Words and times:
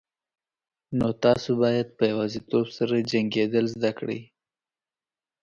نو 0.97 1.07
تاسو 1.23 1.49
باید 1.63 1.87
په 1.97 2.03
یوازیتوب 2.11 2.65
سره 2.77 3.05
جنگیدل 3.11 3.65
زده 3.75 3.91
کړئ. 3.99 4.19